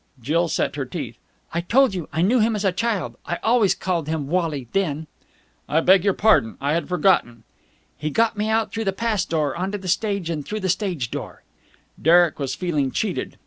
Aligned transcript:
Jill 0.19 0.47
set 0.47 0.77
her 0.77 0.85
teeth. 0.85 1.19
"I 1.53 1.61
told 1.61 1.93
you 1.93 2.09
I 2.11 2.23
knew 2.23 2.39
him 2.39 2.55
as 2.55 2.65
a 2.65 2.71
child. 2.71 3.17
I 3.27 3.37
always 3.43 3.75
called 3.75 4.07
him 4.07 4.25
Wally 4.29 4.67
then." 4.73 5.05
"I 5.69 5.79
beg 5.81 6.03
your 6.03 6.15
pardon. 6.15 6.57
I 6.59 6.73
had 6.73 6.89
forgotten." 6.89 7.43
"He 7.99 8.09
got 8.09 8.35
me 8.35 8.49
out 8.49 8.73
through 8.73 8.85
the 8.85 8.93
pass 8.93 9.25
door 9.25 9.55
on 9.55 9.71
to 9.73 9.77
the 9.77 9.87
stage 9.87 10.27
and 10.31 10.43
through 10.43 10.61
the 10.61 10.69
stage 10.69 11.11
door." 11.11 11.43
Derek 12.01 12.39
was 12.39 12.55
feeling 12.55 12.89
cheated. 12.89 13.37